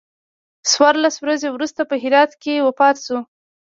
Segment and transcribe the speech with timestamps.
[0.71, 3.17] څوارلس ورځې وروسته په هرات کې وفات شو.